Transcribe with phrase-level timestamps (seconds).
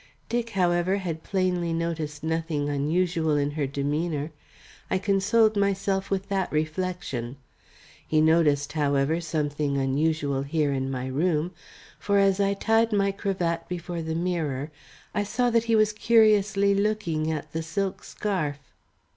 [0.29, 4.31] Dick, however, had plainly noticed nothing unusual in her demeanour;
[4.89, 7.37] I consoled myself with that reflection.
[8.07, 11.51] He noticed, however, something unusual here in my room,
[11.99, 14.71] for as I tied my cravat before the mirror
[15.13, 18.57] I saw that he was curiously looking at the silk scarf.